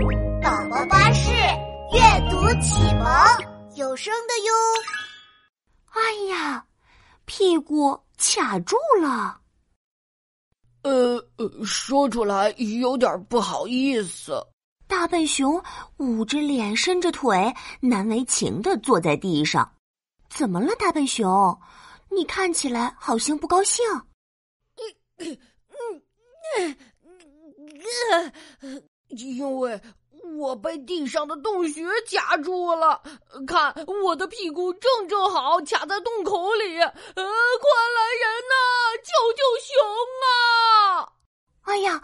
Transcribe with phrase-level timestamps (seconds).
[0.00, 1.30] 宝宝巴士
[1.92, 2.00] 阅
[2.30, 3.06] 读启蒙
[3.76, 4.52] 有声的哟。
[5.90, 6.64] 哎呀，
[7.26, 9.38] 屁股卡住了。
[10.82, 14.42] 呃呃，说出来有点不好意思。
[14.86, 15.62] 大笨熊
[15.98, 19.70] 捂着脸，伸着腿，难为情的坐在地上。
[20.30, 21.60] 怎么了，大笨熊？
[22.08, 23.84] 你看起来好像不高兴。
[25.18, 25.38] 嗯
[25.78, 26.02] 嗯
[26.56, 26.76] 嗯
[28.62, 29.80] 嗯，因为
[30.38, 33.02] 我被地上的洞穴夹住了，
[33.46, 36.78] 看我的屁股正正好卡在洞口里。
[36.80, 38.54] 呃，快来人呐，
[39.02, 39.74] 救救熊
[40.24, 41.12] 啊！
[41.62, 42.02] 哎呀，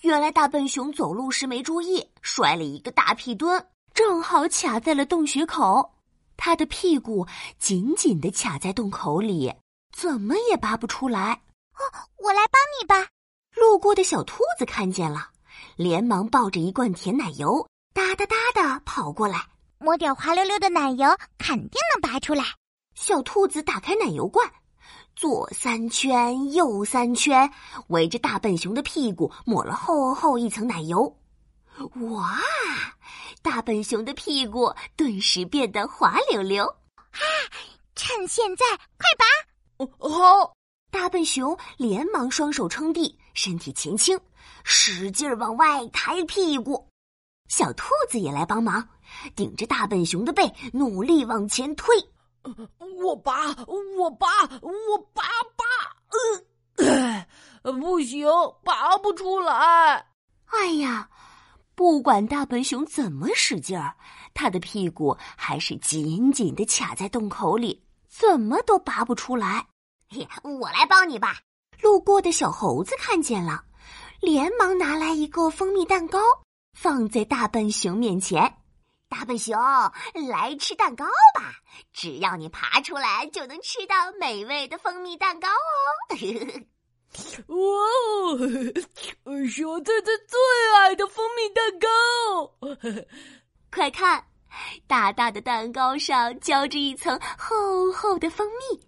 [0.00, 5.94] 原来大笨熊走路时没注意，摔了一个大屁墩，正好卡在了洞穴口。
[6.36, 7.26] 他的屁股
[7.58, 9.52] 紧紧的卡在洞口里，
[9.96, 11.42] 怎么也拔不出来。
[11.74, 11.82] 哦，
[12.18, 13.08] 我来帮你吧。
[13.54, 15.28] 路过的小兔子看见了，
[15.76, 19.46] 连忙抱着一罐甜奶油，哒哒哒的跑过来，
[19.78, 21.08] 抹点滑溜溜的奶油，
[21.38, 22.44] 肯定能拔出来。
[22.94, 24.48] 小兔子打开奶油罐，
[25.16, 27.50] 左三圈，右三圈，
[27.88, 31.16] 围着大笨熊的屁股抹了厚厚一层奶油。
[32.12, 32.40] 哇！
[33.42, 36.64] 大笨熊的屁股顿时变得滑溜溜。
[37.10, 37.20] 啊！
[37.96, 38.64] 趁现在，
[38.96, 39.84] 快拔！
[39.84, 40.52] 哦好！
[40.90, 44.18] 大笨熊连忙双手撑地，身体前倾，
[44.64, 46.88] 使劲往外抬屁股。
[47.48, 48.88] 小兔子也来帮忙，
[49.36, 51.94] 顶着大笨熊的背，努力往前推。
[53.02, 53.48] 我拔，
[53.96, 54.28] 我拔，
[54.62, 55.22] 我拔
[55.56, 56.84] 拔，
[57.62, 58.26] 呃，不行，
[58.64, 60.06] 拔不出来。
[60.46, 61.08] 哎呀！
[61.76, 63.96] 不管大笨熊怎么使劲儿，
[64.32, 69.66] 他的屁股还是紧紧的卡在洞口里，怎么都拔不出来。
[70.08, 71.40] 嘿我来帮你吧。
[71.80, 73.64] 路过的小猴子看见了，
[74.24, 76.18] 连忙拿来一个蜂蜜蛋糕，
[76.72, 78.40] 放在大笨熊面前。
[79.06, 79.54] 大笨熊，
[80.28, 81.04] 来吃蛋糕
[81.34, 81.52] 吧！
[81.92, 86.16] 只要你爬出来，就能吃到美味的蜂蜜蛋糕哦。
[87.46, 87.56] 哇
[88.26, 90.38] 哦，是我最最最
[90.74, 91.88] 爱的蜂蜜蛋糕！
[93.70, 94.24] 快看，
[94.86, 98.80] 大大的蛋糕上浇着一层厚厚的蜂蜜。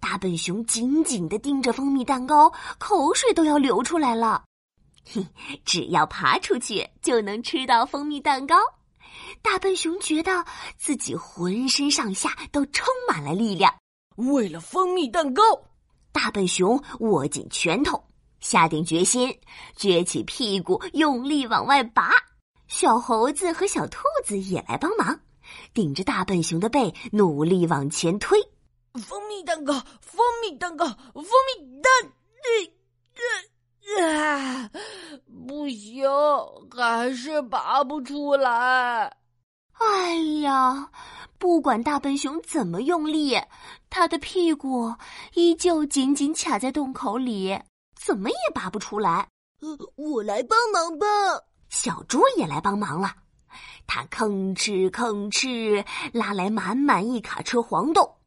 [0.00, 4.44] 大笨熊紧紧的盯着蜂蜜蛋糕，口水都要流出来了。
[5.04, 5.26] 嘿，
[5.64, 8.56] 只要爬出去，就能吃到蜂蜜蛋糕。
[9.42, 10.44] 大笨熊觉得
[10.76, 13.74] 自己浑身上下都充满了力量。
[14.16, 15.42] 为了蜂蜜蛋糕。
[16.12, 18.02] 大笨熊握紧拳头，
[18.40, 19.38] 下定决心，
[19.76, 22.10] 撅起屁股，用力往外拔。
[22.66, 25.20] 小猴子和小兔子也来帮忙，
[25.72, 28.40] 顶着大笨熊的背，努力往前推。
[28.94, 30.84] 蜂蜜蛋糕，蜂蜜蛋糕，
[31.14, 31.92] 蜂蜜蛋……
[33.98, 34.70] 啊！
[35.46, 36.04] 不行，
[36.70, 39.16] 还是拔不出来。
[39.72, 40.90] 哎呀！
[41.38, 43.40] 不管大笨熊怎么用力，
[43.88, 44.94] 他的屁股
[45.32, 47.58] 依旧紧紧卡在洞口里，
[47.98, 49.26] 怎么也拔不出来。
[49.62, 51.06] 呃，我来帮忙吧。
[51.70, 53.14] 小猪也来帮忙了，
[53.86, 58.19] 他吭哧吭哧拉来满满一卡车黄豆，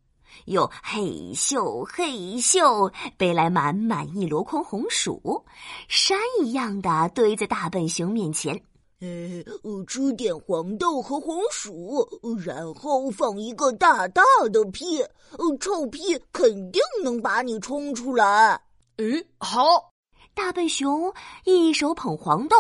[0.46, 5.46] 又嘿咻嘿咻背来满满一箩筐红薯，
[5.88, 8.62] 山一样的堆在大笨熊面前。
[9.00, 12.08] 呃，吃点黄豆和红薯，
[12.46, 15.02] 然后放一个大大的屁，
[15.38, 18.62] 呃，臭屁肯定能把你冲出来。
[18.98, 19.92] 嗯，好！
[20.34, 22.56] 大笨熊一手捧黄豆，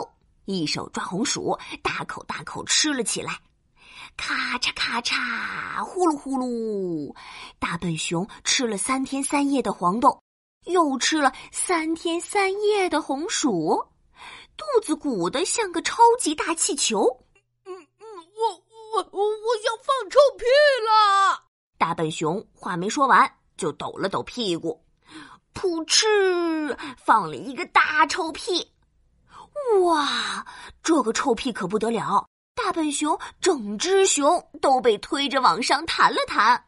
[0.45, 3.39] 一手抓红薯，大口大口吃了起来。
[4.15, 7.15] 咔嚓咔嚓，呼噜呼噜，
[7.59, 10.21] 大笨熊吃了三天三夜的黄豆，
[10.65, 13.85] 又吃了三天三夜的红薯。
[14.55, 17.05] 肚子鼓得像个超级大气球，
[17.65, 18.05] 嗯嗯，
[18.37, 18.49] 我
[18.95, 20.45] 我我我想放臭屁
[20.85, 21.43] 了！
[21.77, 24.79] 大笨熊话没说完，就抖了抖屁股，
[25.55, 28.71] 噗嗤，放了一个大臭屁。
[29.81, 30.45] 哇，
[30.83, 32.27] 这个臭屁可不得了！
[32.63, 36.63] 大笨熊整只熊都被推着往上弹了弹，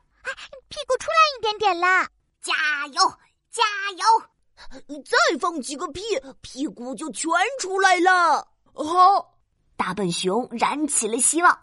[0.68, 2.06] 屁股出来一点点了，
[2.42, 3.14] 加油，
[3.50, 3.64] 加
[3.96, 5.02] 油！
[5.06, 6.02] 再放几个屁，
[6.42, 7.32] 屁股就全
[7.62, 8.46] 出来了。
[8.74, 9.38] 好，
[9.78, 11.58] 大笨熊燃起了希望。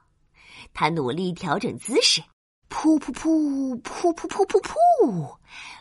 [0.73, 2.23] 他努力调整姿势，
[2.71, 5.37] 噗噗噗噗噗噗噗噗，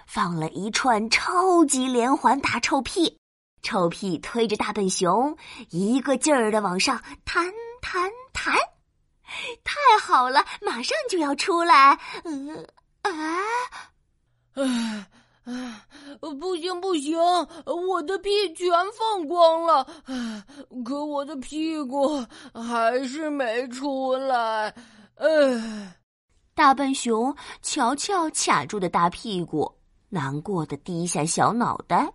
[0.05, 3.17] 放了一串超级连环大臭屁。
[3.63, 5.37] 臭屁推着大笨熊
[5.69, 7.45] 一个劲儿的往上弹
[7.79, 8.53] 弹弹，
[9.63, 11.99] 太好了，马上就要出来。
[12.23, 12.65] 嗯
[13.03, 13.11] 啊，
[14.53, 15.07] 唉。
[15.43, 15.83] 唉，
[16.39, 17.17] 不行不行，
[17.65, 19.83] 我的屁全放光了，
[20.85, 22.23] 可我的屁股
[22.53, 24.71] 还是没出来。
[25.15, 25.97] 唉，
[26.53, 29.69] 大笨熊乔乔卡住的大屁股，
[30.09, 32.13] 难过的低下小脑袋。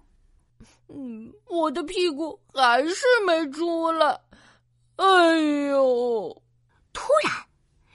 [0.89, 4.17] 嗯，我的屁股还是没出来。
[4.97, 6.43] 哎呦！
[6.93, 7.33] 突然，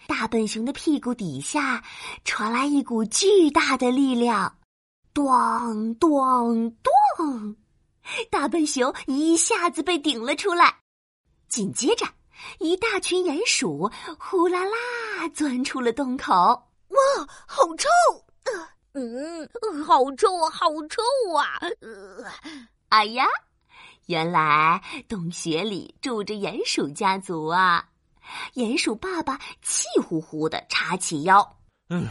[0.07, 1.83] 大笨熊的屁股底下
[2.24, 4.57] 传来一股巨大的力量。
[5.13, 6.71] 咚咚
[7.18, 7.56] 咚！
[8.30, 10.75] 大笨熊一下子被顶了出来，
[11.50, 12.06] 紧接着，
[12.59, 16.33] 一大群鼹鼠呼啦啦钻出了洞口。
[16.33, 16.98] 哇，
[17.48, 17.89] 好臭！
[18.94, 19.50] 嗯，
[19.83, 21.01] 好臭啊，好臭
[21.36, 21.59] 啊！
[22.89, 23.25] 哎呀，
[24.07, 27.86] 原来洞穴里住着鼹鼠家族啊！
[28.56, 31.57] 鼹鼠爸爸气呼呼的叉起腰，
[31.89, 32.07] 嗯。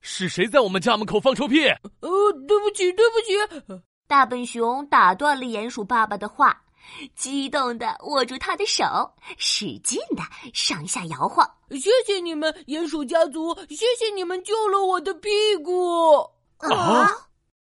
[0.00, 1.66] 是谁在我们家门口放臭屁？
[1.66, 3.82] 呃，对不起，对不起。
[4.06, 6.62] 大笨熊打断了鼹鼠爸爸的话，
[7.16, 8.84] 激动的握住他的手，
[9.36, 10.22] 使劲的
[10.54, 11.44] 上下摇晃。
[11.70, 15.28] 谢谢你们，鼹鼠家族，谢谢你们救了我的屁
[15.62, 16.20] 股。
[16.58, 17.27] 啊！